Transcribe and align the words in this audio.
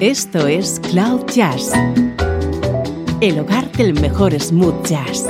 Esto 0.00 0.46
es 0.46 0.80
Cloud 0.80 1.26
Jazz, 1.26 1.72
el 3.20 3.38
hogar 3.38 3.70
del 3.72 3.92
mejor 3.92 4.32
smooth 4.40 4.82
jazz, 4.86 5.26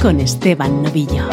con 0.00 0.20
Esteban 0.20 0.84
Novillo. 0.84 1.28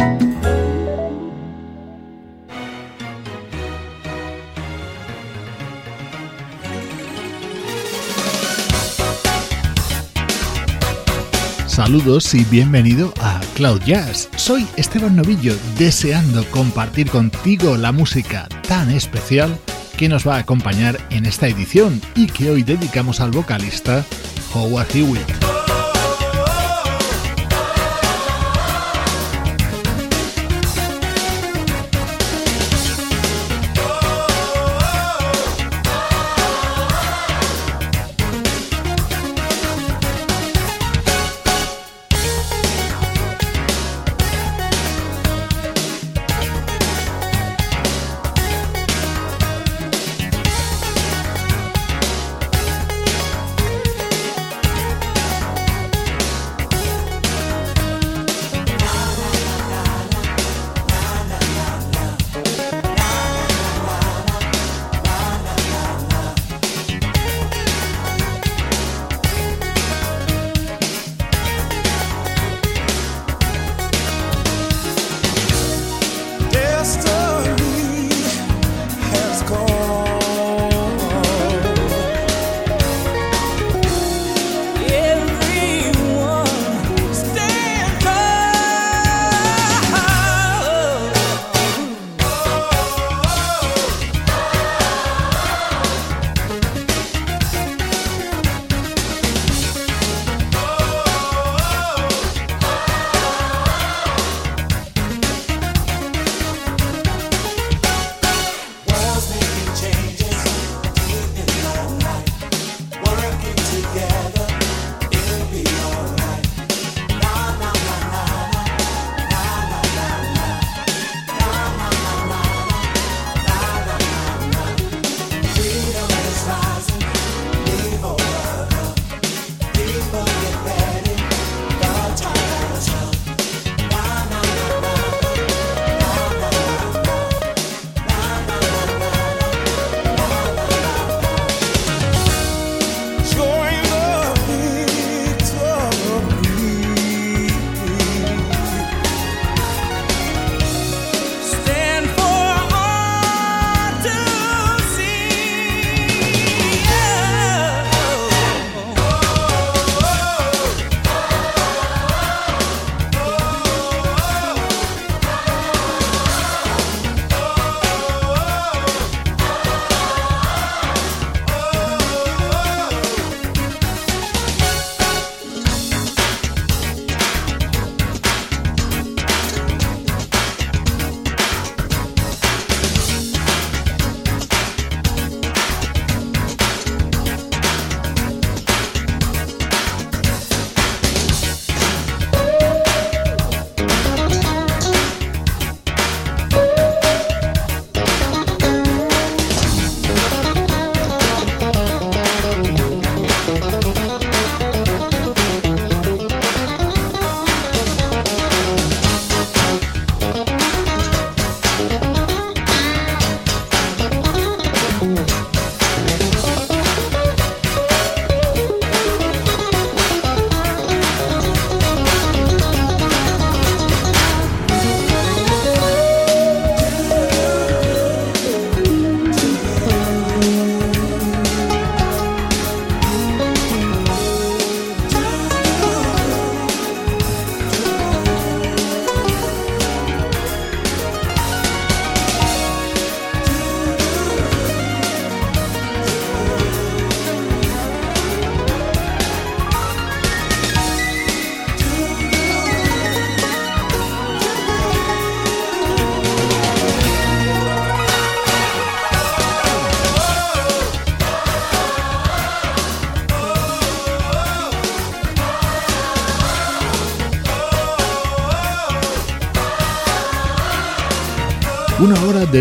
Saludos 11.68 12.34
y 12.34 12.43
bienvenido 12.45 13.14
a 13.21 13.39
Cloud 13.54 13.82
Jazz. 13.86 14.30
Soy 14.36 14.66
Esteban 14.77 15.16
Novillo, 15.16 15.54
deseando 15.77 16.43
compartir 16.50 17.11
contigo 17.11 17.77
la 17.77 17.91
música 17.91 18.48
tan 18.68 18.89
especial 18.89 19.60
que 19.97 20.10
nos 20.10 20.28
va 20.28 20.36
a 20.36 20.39
acompañar 20.39 20.97
en 21.10 21.25
esta 21.25 21.47
edición 21.47 22.02
y 22.15 22.28
que 22.28 22.50
hoy 22.50 22.64
dedicamos 22.64 23.20
al 23.20 23.32
vocalista 23.32 24.06
Howard 24.54 24.88
Hewitt. 24.96 25.53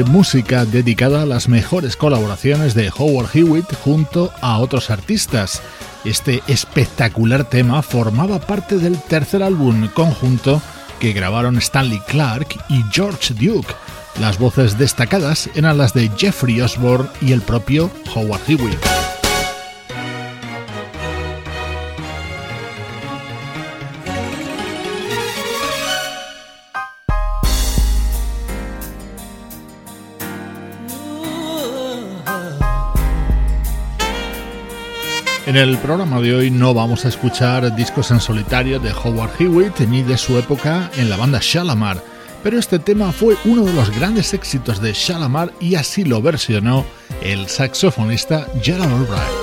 Música 0.04 0.64
dedicada 0.64 1.22
a 1.22 1.26
las 1.26 1.48
mejores 1.48 1.96
colaboraciones 1.96 2.74
de 2.74 2.90
Howard 2.96 3.30
Hewitt 3.34 3.74
junto 3.84 4.32
a 4.40 4.58
otros 4.58 4.90
artistas. 4.90 5.62
Este 6.04 6.42
espectacular 6.48 7.44
tema 7.44 7.82
formaba 7.82 8.40
parte 8.40 8.78
del 8.78 9.00
tercer 9.00 9.42
álbum 9.42 9.88
conjunto 9.88 10.60
que 11.00 11.12
grabaron 11.12 11.58
Stanley 11.58 12.00
Clark 12.06 12.48
y 12.68 12.84
George 12.92 13.34
Duke, 13.34 13.74
Las 14.20 14.38
voces 14.38 14.78
destacadas 14.78 15.48
eran 15.54 15.78
las 15.78 15.94
de 15.94 16.10
Jeffrey 16.16 16.60
Osborne 16.60 17.08
y 17.20 17.32
el 17.32 17.40
propio 17.40 17.90
Howard 18.14 18.42
Hewitt. 18.46 19.01
En 35.52 35.58
el 35.58 35.76
programa 35.76 36.18
de 36.18 36.34
hoy 36.34 36.50
no 36.50 36.72
vamos 36.72 37.04
a 37.04 37.08
escuchar 37.08 37.76
discos 37.76 38.10
en 38.10 38.20
solitario 38.20 38.80
de 38.80 38.90
Howard 38.90 39.32
Hewitt 39.38 39.80
ni 39.80 40.02
de 40.02 40.16
su 40.16 40.38
época 40.38 40.90
en 40.96 41.10
la 41.10 41.18
banda 41.18 41.40
Shalamar, 41.42 42.02
pero 42.42 42.58
este 42.58 42.78
tema 42.78 43.12
fue 43.12 43.36
uno 43.44 43.62
de 43.62 43.74
los 43.74 43.94
grandes 43.94 44.32
éxitos 44.32 44.80
de 44.80 44.94
Shalamar 44.94 45.52
y 45.60 45.74
así 45.74 46.04
lo 46.04 46.22
versionó 46.22 46.86
el 47.20 47.48
saxofonista 47.48 48.46
Gerald 48.62 48.94
Albright. 48.94 49.41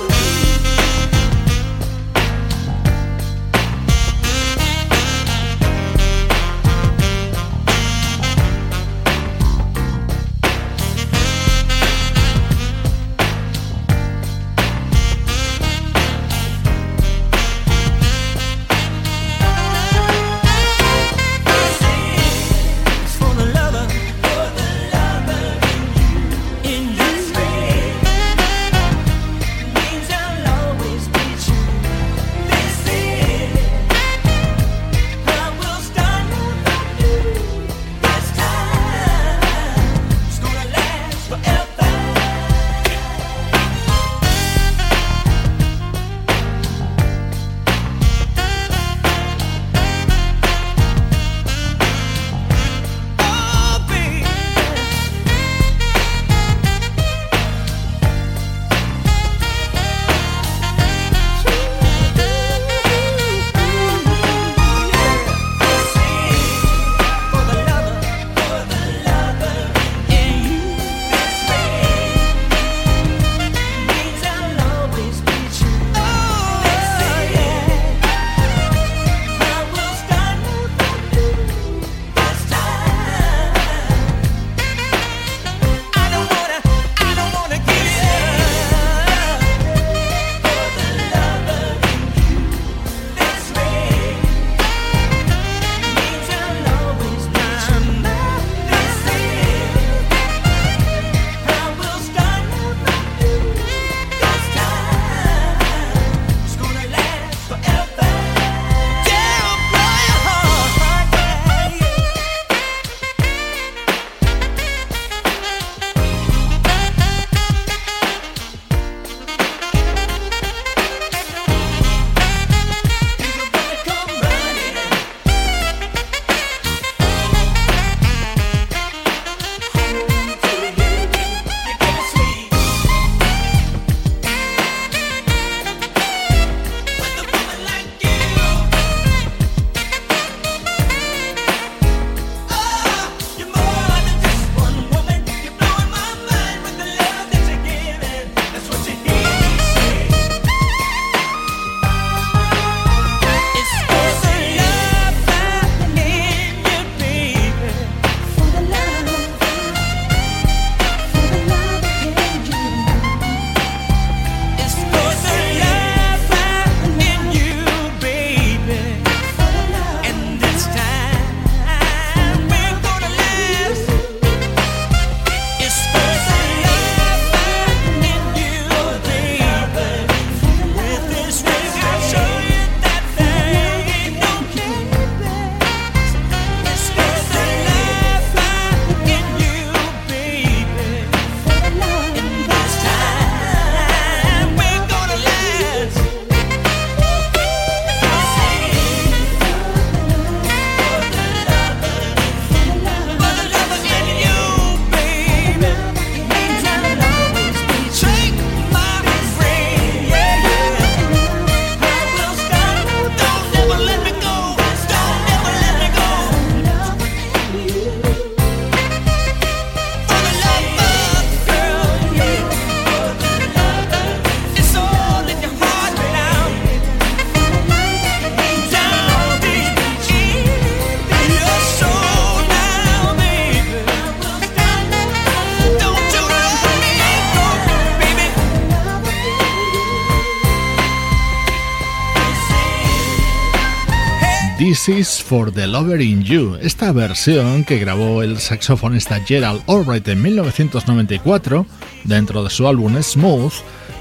For 244.90 245.52
the 245.52 245.68
Lover 245.68 246.00
in 246.00 246.24
You, 246.24 246.56
esta 246.60 246.90
versión 246.90 247.64
que 247.64 247.78
grabó 247.78 248.24
el 248.24 248.38
saxofonista 248.38 249.20
Gerald 249.20 249.62
Albright 249.68 250.08
en 250.08 250.20
1994 250.20 251.64
dentro 252.02 252.42
de 252.42 252.50
su 252.50 252.66
álbum 252.66 253.00
Smooth, 253.00 253.52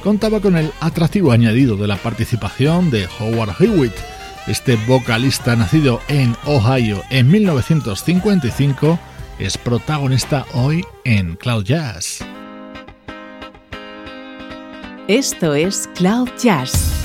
contaba 0.03 0.39
con 0.39 0.58
el 0.58 0.72
atractivo 0.79 1.31
añadido 1.31 1.77
de 1.77 1.86
la 1.86 1.96
participación 1.98 2.89
de 2.89 3.08
Howard 3.19 3.55
Hewitt, 3.60 3.93
este 4.48 4.77
vocalista 4.88 5.55
nacido 5.55 6.01
en 6.08 6.36
Ohio 6.46 7.03
en 7.12 7.29
1955 7.29 9.00
es 9.38 9.60
protagonista 9.60 10.46
hoy 10.53 10.84
en 11.03 11.36
Cloud 11.36 11.65
Jazz. 11.65 12.25
Esto 15.08 15.53
es 15.53 15.88
Cloud 15.96 16.29
Jazz 16.41 16.99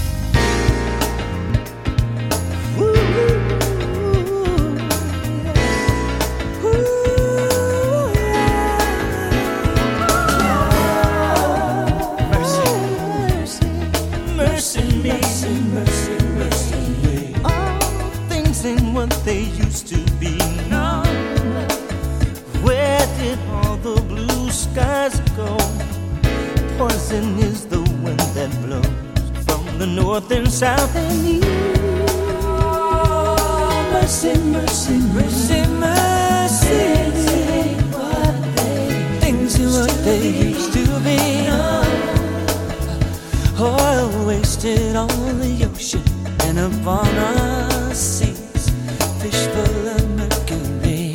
Fish 49.21 49.47
full 49.49 49.89
of 49.89 50.03
mercury. 50.17 51.15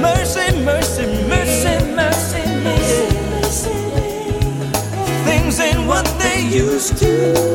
Mercy, 0.00 0.46
mercy, 0.62 1.06
mercy, 1.26 1.74
mercy, 1.96 2.42
mercy 2.64 3.82
things 5.24 5.58
ain't 5.60 5.86
what 5.88 6.06
they 6.20 6.40
used 6.42 6.96
to. 6.98 7.51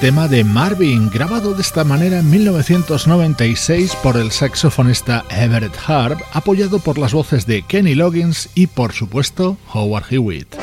Tema 0.00 0.28
de 0.28 0.44
Marvin, 0.44 1.10
grabado 1.10 1.54
de 1.54 1.62
esta 1.62 1.84
manera 1.84 2.20
en 2.20 2.30
1996 2.30 3.96
por 4.02 4.16
el 4.16 4.30
saxofonista 4.30 5.24
Everett 5.30 5.76
Harp, 5.86 6.20
apoyado 6.32 6.78
por 6.78 6.98
las 6.98 7.12
voces 7.12 7.46
de 7.46 7.62
Kenny 7.62 7.94
Loggins 7.94 8.48
y 8.54 8.66
por 8.66 8.92
supuesto 8.92 9.56
Howard 9.72 10.04
Hewitt. 10.10 10.54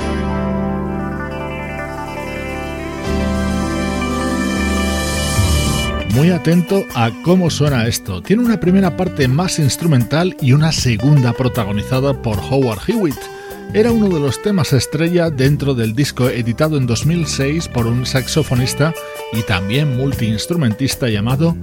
Muy 6.14 6.32
atento 6.32 6.84
a 6.96 7.12
cómo 7.24 7.50
suena 7.50 7.88
esto. 7.88 8.22
Tiene 8.22 8.44
una 8.44 8.60
primera 8.60 8.98
parte 8.98 9.28
más 9.28 9.60
instrumental 9.60 10.36
y 10.42 10.54
una 10.54 10.72
segunda 10.72 11.34
protagonizada 11.34 12.22
por 12.22 12.40
Howard 12.40 12.80
Hewitt 12.88 13.37
era 13.74 13.92
uno 13.92 14.08
de 14.10 14.20
los 14.20 14.42
temas 14.42 14.74
estrella 14.74 15.30
dentro 15.30 15.74
del 15.74 15.94
disco 15.94 16.30
editado 16.30 16.78
en 16.78 16.88
2006 16.88 17.68
por 17.68 17.86
un 17.86 18.06
saxofonista 18.06 18.94
y 19.34 19.42
también 19.42 19.98
multiinstrumentista 19.98 21.10
llamado 21.10 21.56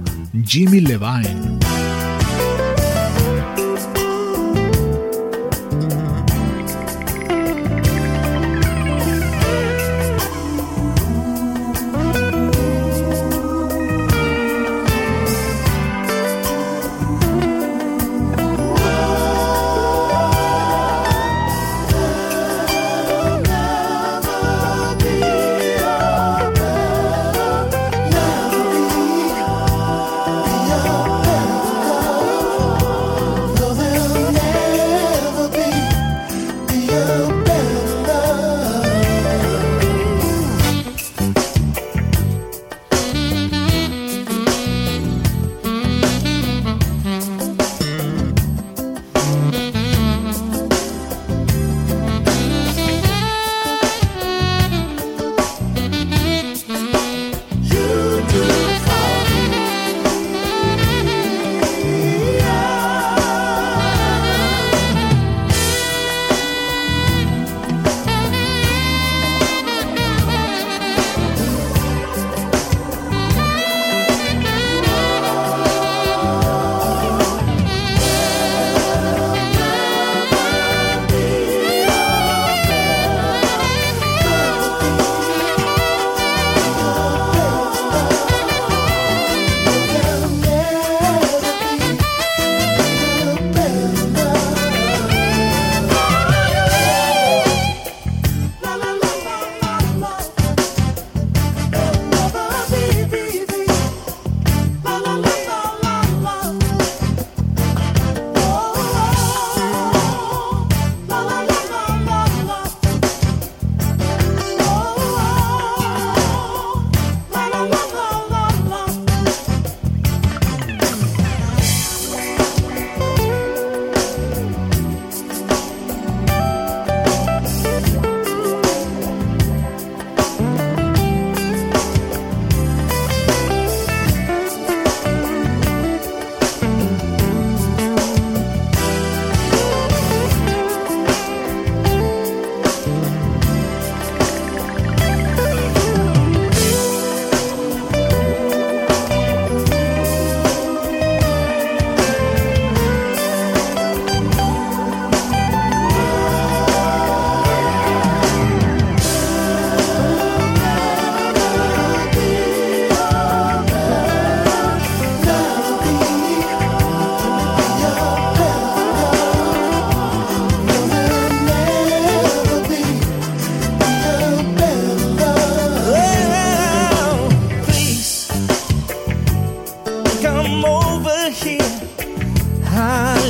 Jimmy 0.45 0.81
Levine. 0.81 1.84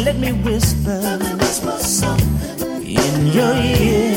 let 0.03 0.17
me 0.17 0.31
whisper, 0.33 0.99
let 1.01 1.19
me 1.19 1.35
whisper 1.35 2.15
in 2.83 3.27
your 3.27 3.55
ear. 3.55 4.14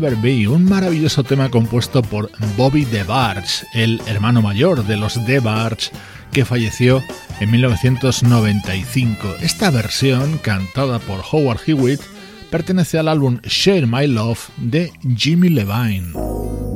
Never 0.00 0.14
Be, 0.14 0.46
un 0.46 0.64
maravilloso 0.64 1.24
tema 1.24 1.50
compuesto 1.50 2.02
por 2.02 2.30
Bobby 2.56 2.84
DeBarge, 2.84 3.66
el 3.74 4.00
hermano 4.06 4.42
mayor 4.42 4.86
de 4.86 4.96
los 4.96 5.26
DeBarge 5.26 5.90
que 6.30 6.44
falleció 6.44 7.02
en 7.40 7.50
1995. 7.50 9.38
Esta 9.40 9.72
versión, 9.72 10.38
cantada 10.38 11.00
por 11.00 11.24
Howard 11.32 11.62
Hewitt, 11.66 12.00
pertenece 12.48 13.00
al 13.00 13.08
álbum 13.08 13.40
Share 13.42 13.88
My 13.88 14.06
Love 14.06 14.50
de 14.58 14.92
Jimmy 15.16 15.48
Levine. 15.48 16.67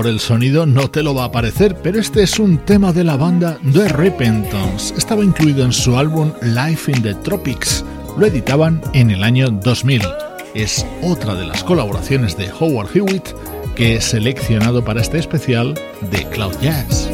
Por 0.00 0.08
el 0.08 0.18
sonido 0.18 0.64
no 0.64 0.90
te 0.90 1.02
lo 1.02 1.14
va 1.14 1.24
a 1.24 1.30
parecer, 1.30 1.76
pero 1.82 2.00
este 2.00 2.22
es 2.22 2.38
un 2.38 2.56
tema 2.56 2.90
de 2.90 3.04
la 3.04 3.18
banda 3.18 3.58
The 3.70 3.86
Repentance. 3.88 4.94
Estaba 4.96 5.22
incluido 5.22 5.62
en 5.62 5.74
su 5.74 5.94
álbum 5.98 6.32
Life 6.40 6.90
in 6.90 7.02
the 7.02 7.14
Tropics. 7.16 7.84
Lo 8.16 8.24
editaban 8.24 8.80
en 8.94 9.10
el 9.10 9.22
año 9.22 9.50
2000. 9.50 10.00
Es 10.54 10.86
otra 11.02 11.34
de 11.34 11.46
las 11.46 11.62
colaboraciones 11.62 12.34
de 12.38 12.50
Howard 12.50 12.88
Hewitt 12.96 13.28
que 13.76 13.96
he 13.96 14.00
seleccionado 14.00 14.82
para 14.82 15.02
este 15.02 15.18
especial 15.18 15.74
de 16.10 16.26
Cloud 16.30 16.54
Jazz. 16.62 17.10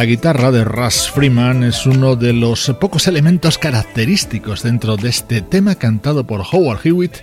La 0.00 0.06
guitarra 0.06 0.50
de 0.50 0.64
Russ 0.64 1.10
Freeman 1.10 1.62
es 1.62 1.84
uno 1.84 2.16
de 2.16 2.32
los 2.32 2.74
pocos 2.80 3.06
elementos 3.06 3.58
característicos 3.58 4.62
dentro 4.62 4.96
de 4.96 5.10
este 5.10 5.42
tema 5.42 5.74
cantado 5.74 6.26
por 6.26 6.40
Howard 6.40 6.80
Hewitt 6.82 7.16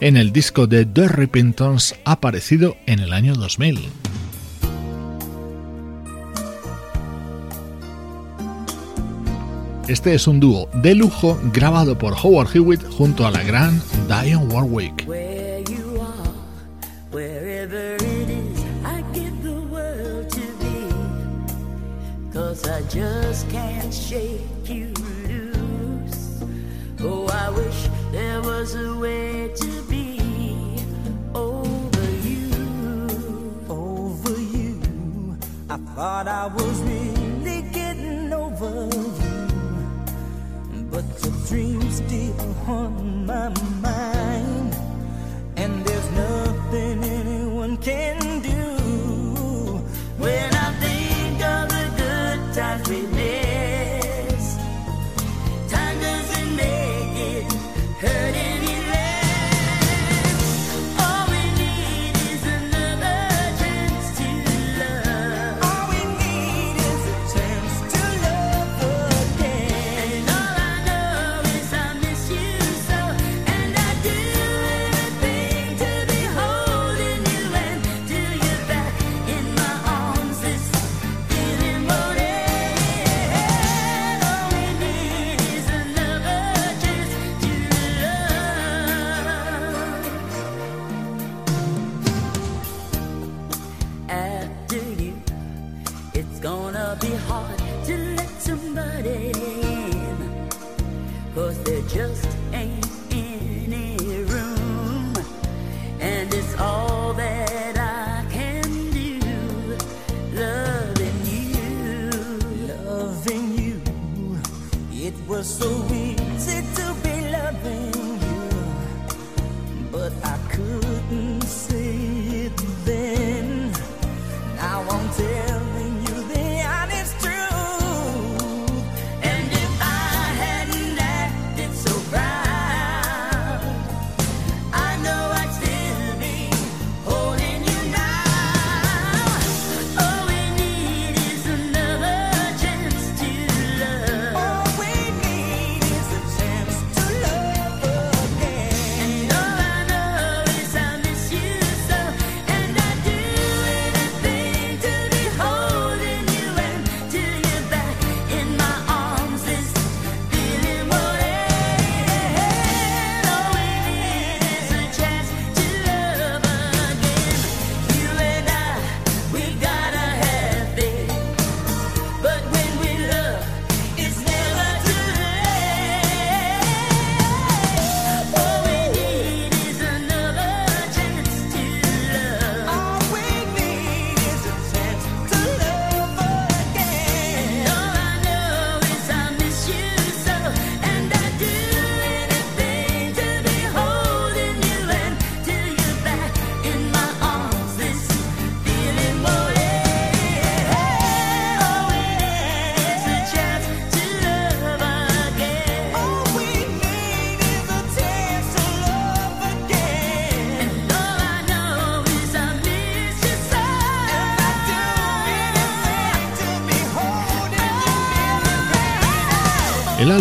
en 0.00 0.16
el 0.16 0.32
disco 0.32 0.66
de 0.66 0.86
The 0.86 1.08
Repentance 1.08 1.94
aparecido 2.06 2.78
en 2.86 3.00
el 3.00 3.12
año 3.12 3.34
2000. 3.34 3.86
Este 9.88 10.14
es 10.14 10.26
un 10.26 10.40
dúo 10.40 10.70
de 10.72 10.94
lujo 10.94 11.38
grabado 11.52 11.98
por 11.98 12.14
Howard 12.14 12.48
Hewitt 12.56 12.82
junto 12.96 13.26
a 13.26 13.30
la 13.30 13.42
gran 13.42 13.78
Diane 14.08 14.36
Warwick. 14.38 15.06
thought 36.02 36.26
I 36.26 36.48
was 36.48 36.91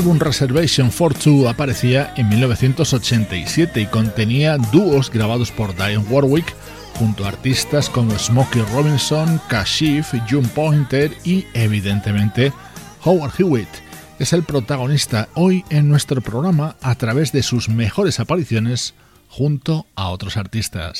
álbum 0.01 0.17
Reservation 0.17 0.91
for 0.91 1.13
Two 1.13 1.47
aparecía 1.47 2.11
en 2.17 2.27
1987 2.27 3.81
y 3.81 3.85
contenía 3.85 4.57
dúos 4.57 5.11
grabados 5.11 5.51
por 5.51 5.75
Diane 5.75 5.99
Warwick 6.09 6.55
junto 6.95 7.23
a 7.23 7.27
artistas 7.27 7.87
como 7.87 8.17
Smokey 8.17 8.63
Robinson, 8.73 9.39
Kashif, 9.47 10.11
June 10.27 10.47
Pointer 10.55 11.11
y, 11.23 11.45
evidentemente, 11.53 12.51
Howard 13.03 13.33
Hewitt. 13.37 13.69
Es 14.17 14.33
el 14.33 14.41
protagonista 14.41 15.29
hoy 15.35 15.63
en 15.69 15.87
nuestro 15.87 16.19
programa 16.19 16.77
a 16.81 16.95
través 16.95 17.31
de 17.31 17.43
sus 17.43 17.69
mejores 17.69 18.19
apariciones 18.19 18.95
junto 19.29 19.85
a 19.95 20.09
otros 20.09 20.35
artistas. 20.35 20.97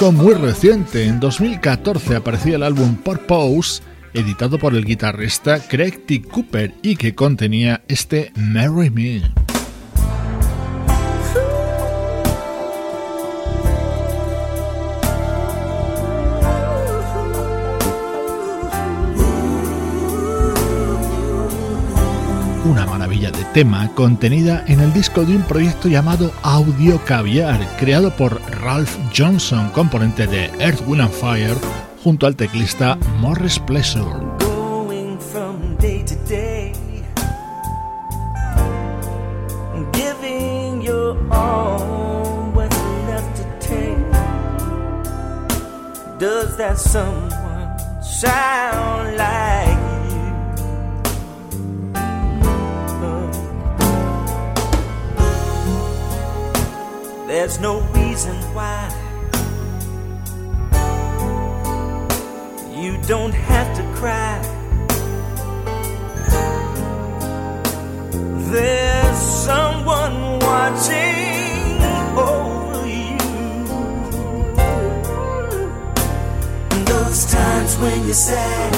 Muy 0.00 0.34
reciente. 0.34 1.04
En 1.06 1.18
2014 1.18 2.14
aparecía 2.16 2.54
el 2.54 2.62
álbum 2.62 2.94
Purpose, 2.94 3.82
editado 4.14 4.56
por 4.56 4.74
el 4.74 4.84
guitarrista 4.84 5.58
Craig 5.58 6.06
T. 6.06 6.22
Cooper 6.22 6.72
y 6.82 6.94
que 6.94 7.16
contenía 7.16 7.82
este 7.88 8.32
Marry 8.36 8.90
Me. 8.90 9.22
una 22.64 22.84
maravilla 22.84 23.07
de 23.18 23.44
tema 23.52 23.90
contenida 23.94 24.62
en 24.68 24.78
el 24.80 24.92
disco 24.92 25.24
de 25.24 25.34
un 25.34 25.42
proyecto 25.42 25.88
llamado 25.88 26.32
Audio 26.42 27.04
Caviar, 27.04 27.58
creado 27.76 28.14
por 28.14 28.40
Ralph 28.62 28.96
Johnson, 29.16 29.70
componente 29.70 30.28
de 30.28 30.44
Earth, 30.60 30.80
Wind 30.86 31.02
and 31.02 31.12
Fire, 31.12 31.56
junto 32.04 32.26
al 32.26 32.36
teclista 32.36 32.96
Morris 33.18 33.58
Pleasure. 33.58 34.06
There's 57.28 57.60
no 57.60 57.80
reason 57.92 58.34
why 58.54 58.88
you 62.74 62.96
don't 63.06 63.34
have 63.34 63.76
to 63.76 63.82
cry. 63.96 64.40
There's 68.50 69.18
someone 69.18 70.38
watching 70.38 71.82
over 72.16 72.86
you. 72.88 73.18
Those 76.86 77.26
times 77.30 77.76
when 77.76 78.04
you're 78.06 78.14
sad 78.14 78.74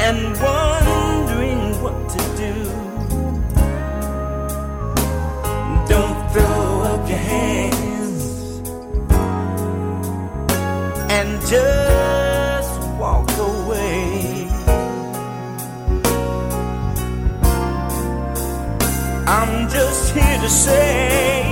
and 0.00 0.40
wondering 0.40 0.99
your 7.10 7.18
hands 7.18 8.24
and 11.10 11.40
just 11.54 12.80
walk 12.98 13.28
away. 13.38 14.46
I'm 19.26 19.68
just 19.68 20.14
here 20.14 20.38
to 20.40 20.48
say, 20.48 21.49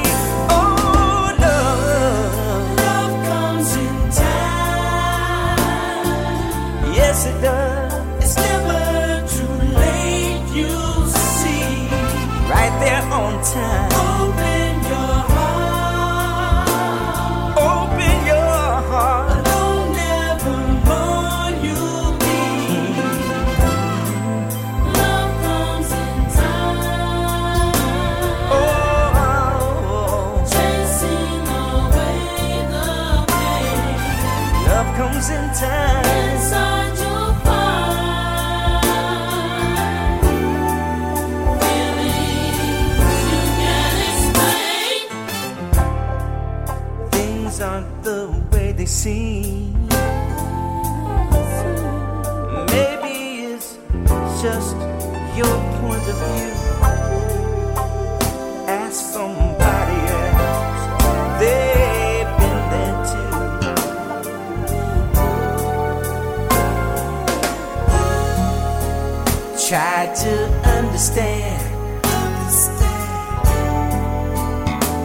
Try 69.68 70.06
to 70.06 70.34
understand. 70.64 71.60
understand. 72.02 72.86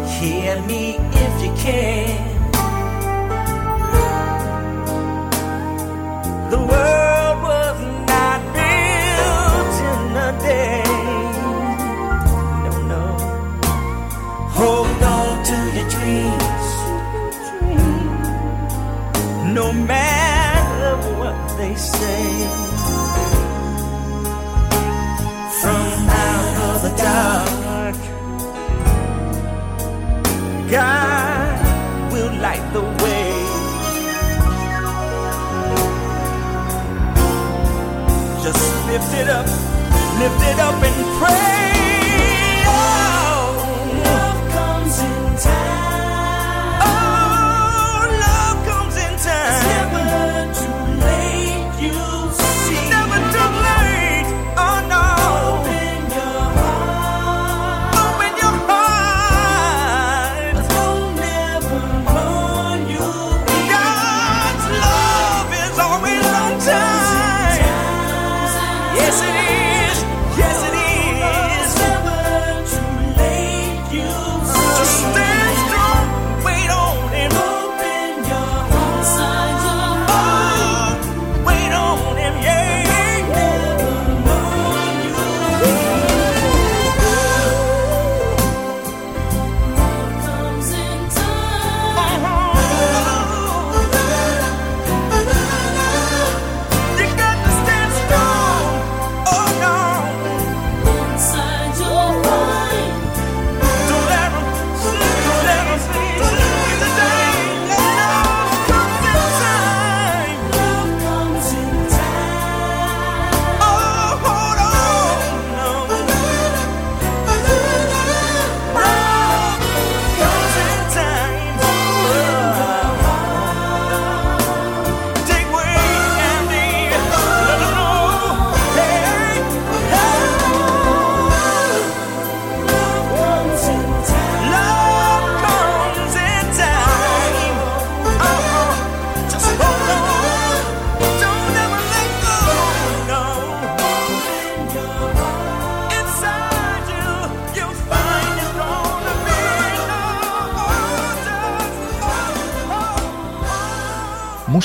Hear 0.08 0.62
me 0.62 0.96
if 1.12 1.44
you 1.44 1.52
can. 1.62 2.03
lift 38.94 39.14
it 39.16 39.28
up, 39.28 39.48
lift 40.20 40.42
it 40.44 40.60
up 40.60 40.84
and 40.84 41.20
pray. 41.20 41.63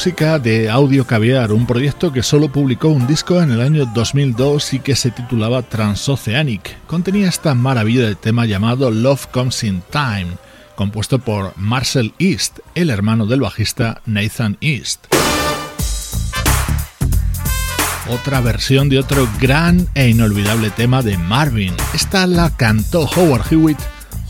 música 0.09 0.39
de 0.39 0.71
Audio 0.71 1.07
Caviar, 1.07 1.53
un 1.53 1.67
proyecto 1.67 2.11
que 2.11 2.23
solo 2.23 2.51
publicó 2.51 2.89
un 2.89 3.07
disco 3.07 3.43
en 3.43 3.51
el 3.51 3.61
año 3.61 3.85
2002 3.95 4.73
y 4.73 4.79
que 4.79 4.97
se 4.97 5.11
titulaba 5.11 5.61
Transoceanic. 5.61 6.79
Contenía 6.87 7.29
esta 7.29 7.55
maravilla 7.55 8.07
de 8.07 8.15
tema 8.15 8.47
llamado 8.47 8.91
Love 8.91 9.27
Comes 9.27 9.65
in 9.65 9.83
Time, 9.91 10.29
compuesto 10.77 11.19
por 11.19 11.53
Marcel 11.59 12.15
East, 12.19 12.61
el 12.75 12.89
hermano 12.89 13.27
del 13.27 13.43
bajista 13.43 14.01
Nathan 14.07 14.57
East. 14.63 15.05
Otra 18.09 18.41
versión 18.41 18.89
de 18.89 19.01
otro 19.01 19.29
gran 19.39 19.89
e 19.95 20.09
inolvidable 20.09 20.71
tema 20.71 21.03
de 21.03 21.19
Marvin. 21.19 21.75
Esta 21.93 22.27
la 22.27 22.57
cantó 22.57 23.03
Howard 23.15 23.53
Hewitt 23.53 23.79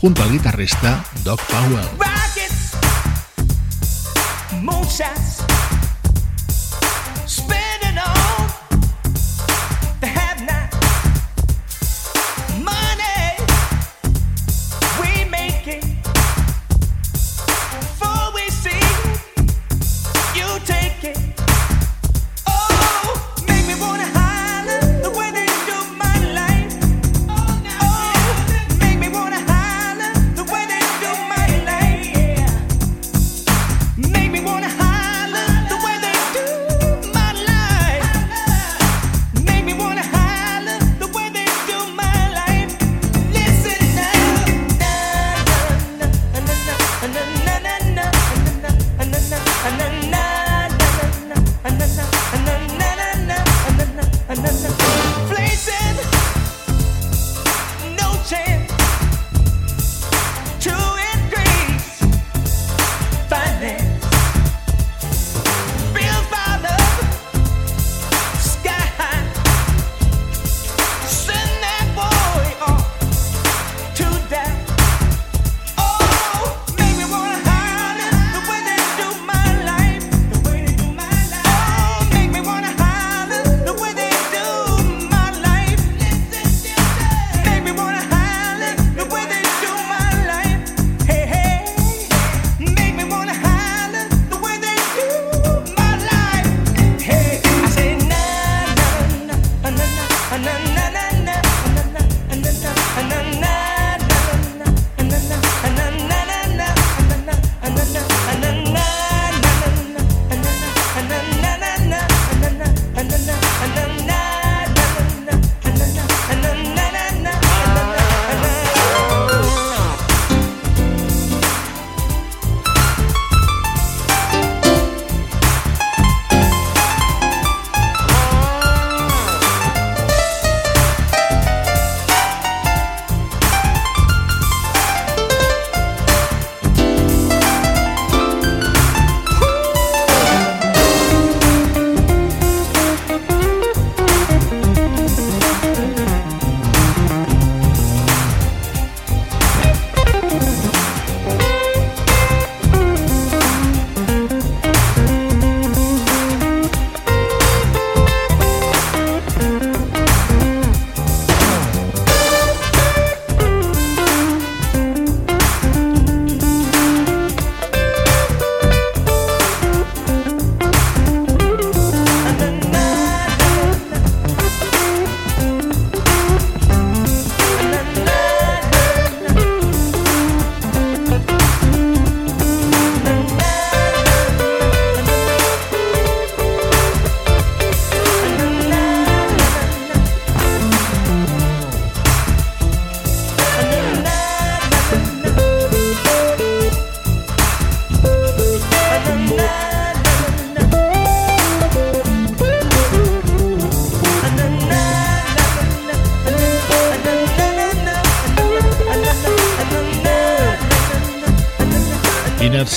junto 0.01 0.23
al 0.23 0.31
guitarrista 0.33 1.05
Doc 1.23 1.39
Powell. 1.43 1.87
moonshots 4.61 5.48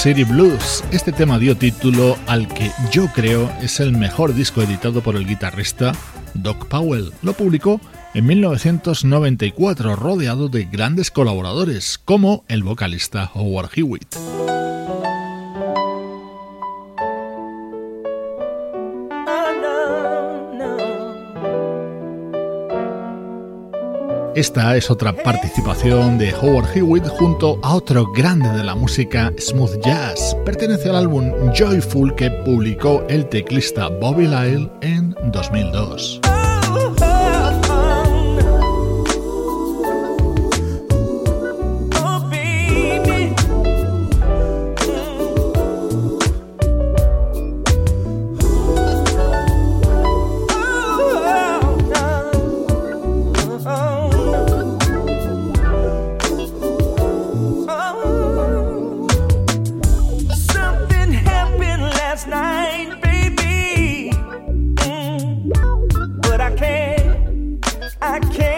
City 0.03 0.25
Blues. 0.25 0.83
Este 0.91 1.13
tema 1.13 1.39
dio 1.39 1.57
título 1.57 2.19
al 2.27 2.49
que 2.49 2.73
yo 2.91 3.07
creo 3.15 3.49
es 3.63 3.79
el 3.79 3.93
mejor 3.93 4.35
disco 4.35 4.61
editado 4.61 5.01
por 5.01 5.15
el 5.15 5.25
guitarrista 5.25 5.93
Doc 6.35 6.67
Powell. 6.67 7.13
Lo 7.23 7.35
publicó 7.35 7.81
en 8.13 8.27
1994 8.27 9.95
rodeado 9.95 10.49
de 10.49 10.65
grandes 10.65 11.13
colaboradores 11.13 11.99
como 12.05 12.45
el 12.49 12.65
vocalista 12.65 13.31
Howard 13.33 13.71
Hewitt. 13.77 14.17
Esta 24.35 24.75
es 24.77 24.91
otra 24.91 25.13
participación 25.13 26.17
de 26.17 26.33
Howard 26.33 26.75
Hewitt 26.75 27.07
junto 27.07 27.59
a 27.63 27.75
otro 27.75 28.11
grande 28.13 28.49
de 28.49 28.65
la 28.65 28.75
música 28.75 29.31
smooth 29.39 29.79
jazz. 29.85 30.35
Pertenece 30.47 30.89
al 30.89 30.97
álbum 30.97 31.31
Joyful 31.55 32.15
que 32.15 32.31
publicó 32.31 33.05
el 33.11 33.29
teclista 33.29 33.89
Bobby 33.89 34.27
Lyle 34.27 34.71
en 34.81 35.15
2002. 35.33 36.32
I 68.05 68.19
can't. 68.19 68.52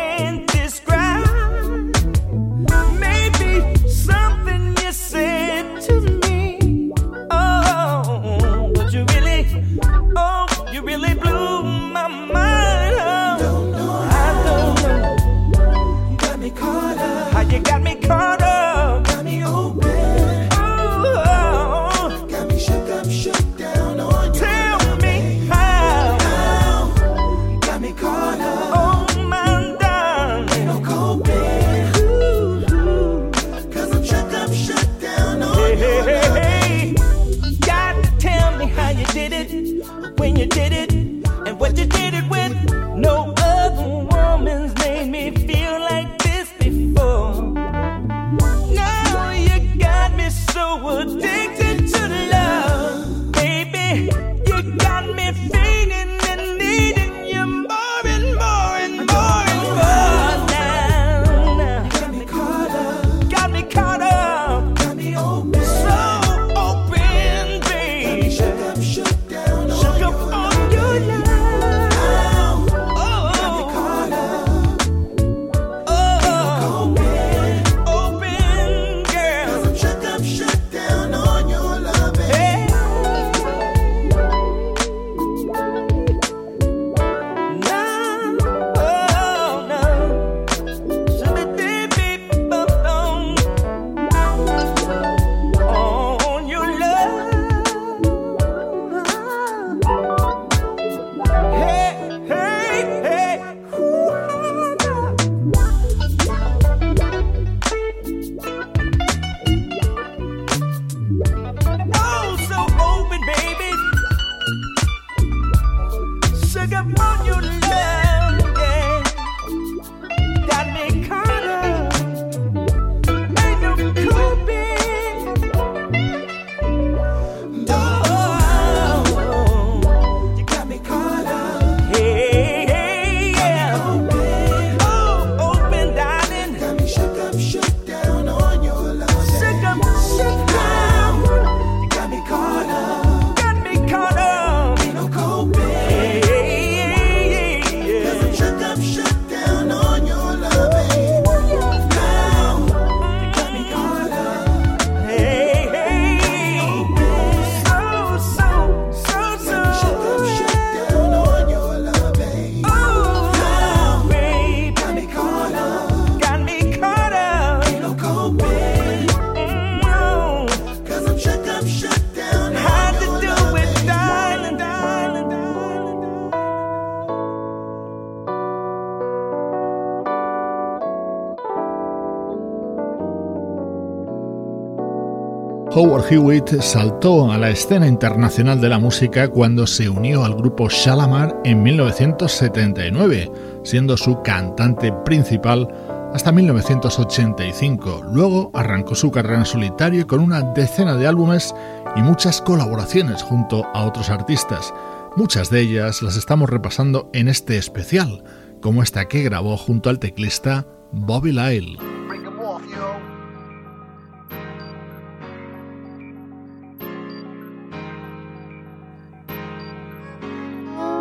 Howard 185.76 186.04
Hewitt 186.08 186.60
saltó 186.60 187.32
a 187.32 187.36
la 187.36 187.50
escena 187.50 187.88
internacional 187.88 188.60
de 188.60 188.68
la 188.68 188.78
música 188.78 189.26
cuando 189.26 189.66
se 189.66 189.88
unió 189.88 190.24
al 190.24 190.36
grupo 190.36 190.68
Shalamar 190.68 191.40
en 191.42 191.64
1979, 191.64 193.32
siendo 193.64 193.96
su 193.96 194.22
cantante 194.22 194.92
principal 195.04 195.68
hasta 196.14 196.30
1985. 196.30 198.04
Luego 198.12 198.52
arrancó 198.54 198.94
su 198.94 199.10
carrera 199.10 199.40
en 199.40 199.46
solitario 199.46 200.06
con 200.06 200.20
una 200.20 200.42
decena 200.42 200.94
de 200.94 201.08
álbumes 201.08 201.52
y 201.96 202.02
muchas 202.02 202.40
colaboraciones 202.40 203.24
junto 203.24 203.66
a 203.74 203.84
otros 203.84 204.10
artistas. 204.10 204.72
Muchas 205.16 205.50
de 205.50 205.58
ellas 205.58 206.02
las 206.02 206.16
estamos 206.16 206.50
repasando 206.50 207.10
en 207.12 207.26
este 207.26 207.58
especial, 207.58 208.22
como 208.62 208.84
esta 208.84 209.08
que 209.08 209.24
grabó 209.24 209.56
junto 209.56 209.90
al 209.90 209.98
teclista 209.98 210.68
Bobby 210.92 211.32
Lyle. 211.32 211.93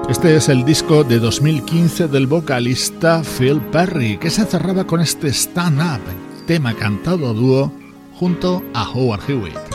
Este 0.10 0.36
es 0.36 0.50
el 0.50 0.66
disco 0.66 1.04
de 1.04 1.18
2015 1.18 2.08
del 2.08 2.28
vocalista 2.28 3.24
Phil 3.24 3.62
Perry, 3.72 4.18
que 4.18 4.30
se 4.30 4.46
cerraba 4.46 4.86
con 4.86 5.00
este 5.00 5.30
Stand 5.30 5.80
Up, 5.80 6.46
tema 6.46 6.76
cantado 6.76 7.30
a 7.30 7.34
dúo 7.34 7.74
junto 8.14 8.62
a 8.74 8.90
Howard 8.90 9.22
Hewitt. 9.30 9.73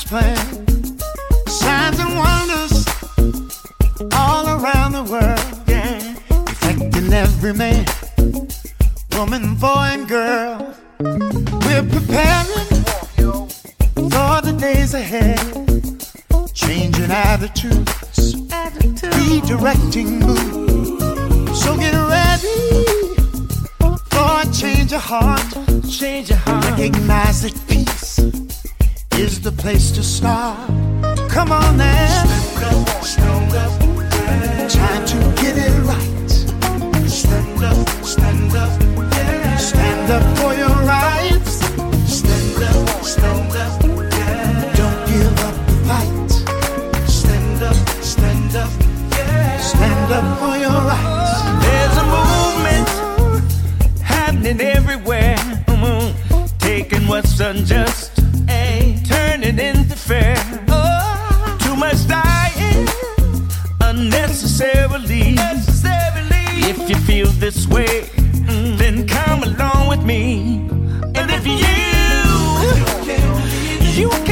just 0.00 0.08
plan. 0.08 0.39
you 66.90 66.96
feel 66.96 67.28
this 67.38 67.68
way, 67.68 67.86
mm, 67.86 68.76
then 68.76 69.06
come 69.06 69.44
along 69.44 69.86
with 69.86 70.02
me. 70.02 70.56
And 71.14 71.30
if 71.30 71.46
you, 71.46 71.54
you 74.02 74.29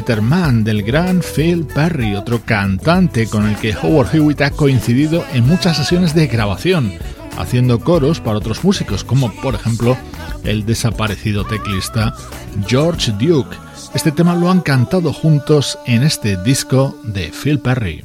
Better 0.00 0.22
del 0.22 0.82
gran 0.82 1.20
Phil 1.20 1.66
Perry, 1.66 2.16
otro 2.16 2.40
cantante 2.42 3.26
con 3.26 3.46
el 3.46 3.54
que 3.56 3.76
Howard 3.76 4.16
Hewitt 4.16 4.40
ha 4.40 4.50
coincidido 4.50 5.22
en 5.34 5.46
muchas 5.46 5.76
sesiones 5.76 6.14
de 6.14 6.26
grabación, 6.26 6.94
haciendo 7.36 7.80
coros 7.80 8.18
para 8.18 8.38
otros 8.38 8.64
músicos, 8.64 9.04
como 9.04 9.30
por 9.42 9.56
ejemplo 9.56 9.98
el 10.42 10.64
desaparecido 10.64 11.44
teclista 11.44 12.14
George 12.66 13.12
Duke. 13.20 13.54
Este 13.92 14.10
tema 14.10 14.34
lo 14.34 14.50
han 14.50 14.62
cantado 14.62 15.12
juntos 15.12 15.78
en 15.84 16.02
este 16.02 16.42
disco 16.42 16.96
de 17.04 17.30
Phil 17.30 17.58
Perry. 17.58 18.02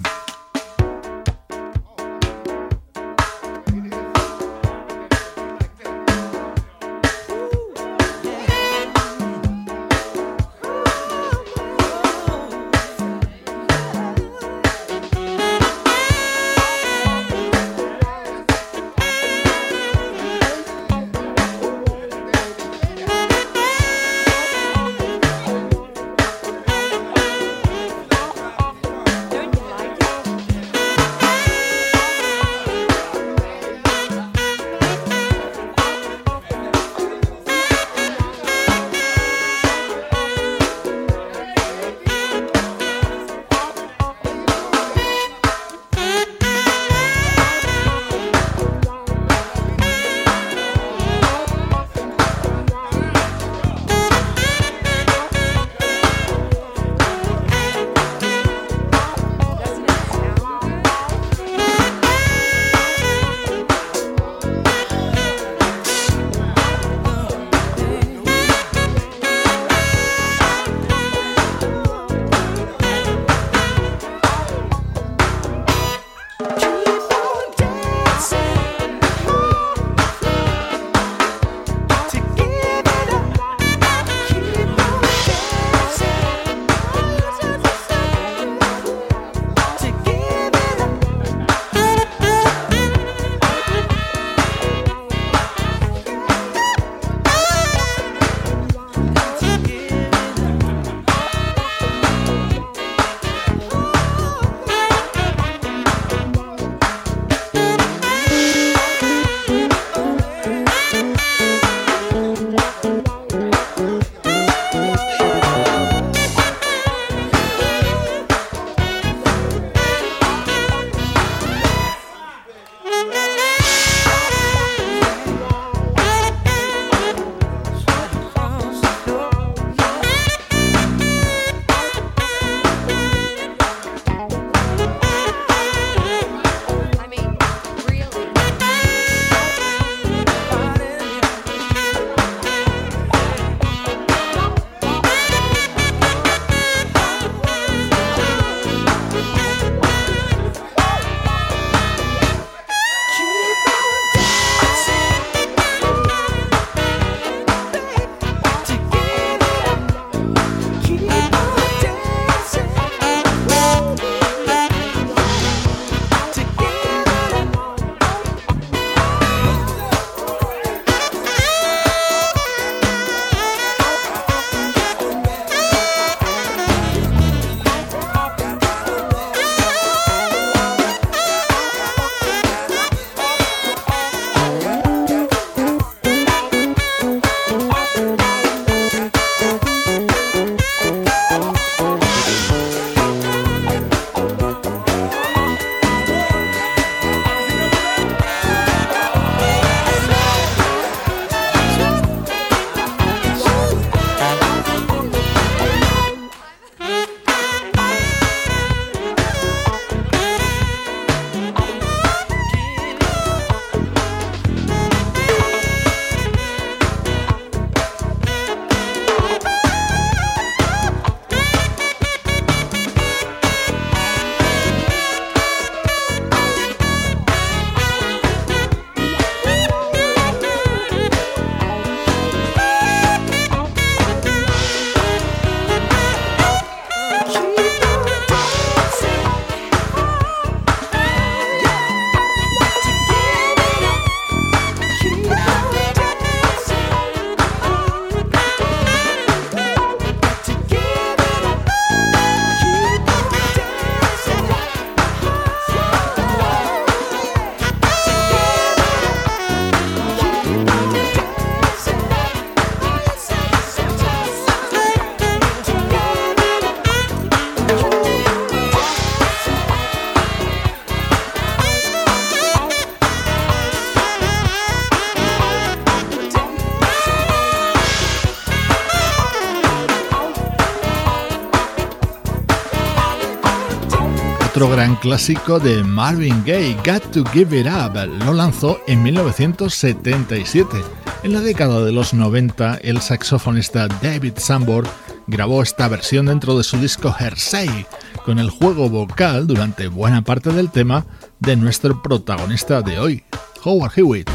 Gran 284.69 284.95
clásico 284.95 285.59
de 285.59 285.83
Marvin 285.83 286.43
Gaye, 286.45 286.75
Got 286.85 287.11
to 287.11 287.25
Give 287.31 287.59
It 287.59 287.67
Up. 287.67 287.95
Lo 288.25 288.33
lanzó 288.33 288.79
en 288.87 289.03
1977. 289.03 290.77
En 291.23 291.33
la 291.33 291.41
década 291.41 291.83
de 291.83 291.91
los 291.91 292.13
90, 292.13 292.75
el 292.83 293.01
saxofonista 293.01 293.87
David 294.01 294.33
Sanborn 294.37 294.87
grabó 295.27 295.61
esta 295.61 295.87
versión 295.87 296.27
dentro 296.27 296.57
de 296.57 296.63
su 296.63 296.77
disco 296.77 297.13
Hersey, 297.17 297.85
con 298.23 298.39
el 298.39 298.49
juego 298.49 298.89
vocal 298.89 299.47
durante 299.47 299.87
buena 299.87 300.21
parte 300.21 300.51
del 300.51 300.71
tema 300.71 301.05
de 301.39 301.55
nuestro 301.55 302.01
protagonista 302.01 302.81
de 302.81 302.99
hoy, 302.99 303.23
Howard 303.63 303.93
Hewitt. 303.95 304.34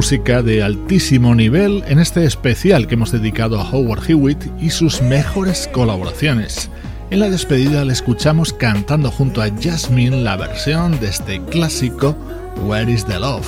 Música 0.00 0.40
de 0.40 0.62
altísimo 0.62 1.34
nivel 1.34 1.84
en 1.86 1.98
este 1.98 2.24
especial 2.24 2.86
que 2.86 2.94
hemos 2.94 3.12
dedicado 3.12 3.60
a 3.60 3.70
Howard 3.70 4.08
Hewitt 4.08 4.42
y 4.58 4.70
sus 4.70 5.02
mejores 5.02 5.68
colaboraciones. 5.74 6.70
En 7.10 7.20
la 7.20 7.28
despedida 7.28 7.84
le 7.84 7.92
escuchamos 7.92 8.54
cantando 8.54 9.10
junto 9.10 9.42
a 9.42 9.50
Jasmine 9.60 10.22
la 10.22 10.36
versión 10.36 10.98
de 11.00 11.08
este 11.08 11.42
clásico 11.42 12.16
Where 12.64 12.90
is 12.90 13.04
the 13.04 13.20
Love. 13.20 13.46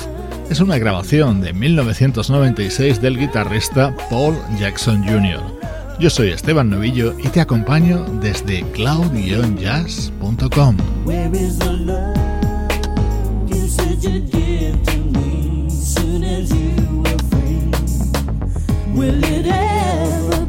Es 0.51 0.59
una 0.59 0.77
grabación 0.77 1.41
de 1.41 1.53
1996 1.53 3.01
del 3.01 3.17
guitarrista 3.17 3.95
Paul 4.11 4.35
Jackson 4.59 5.03
Jr. 5.07 5.41
Yo 5.99 6.11
soy 6.11 6.29
Esteban 6.29 6.69
Novillo 6.69 7.15
y 7.17 7.29
te 7.29 7.41
acompaño 7.41 8.05
desde 8.21 8.61
cloud-jazz.com. 8.73 10.77
Will 18.95 19.23
it 19.23 19.47
ever 19.47 20.42